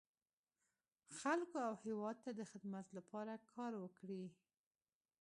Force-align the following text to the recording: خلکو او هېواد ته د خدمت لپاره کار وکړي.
خلکو 1.19 1.57
او 1.67 1.73
هېواد 1.85 2.17
ته 2.25 2.31
د 2.39 2.41
خدمت 2.51 2.85
لپاره 2.97 3.33
کار 3.53 3.71
وکړي. 3.83 4.23